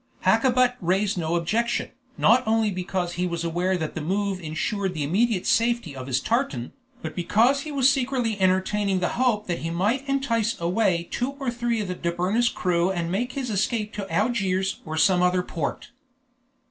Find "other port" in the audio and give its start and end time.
15.21-15.91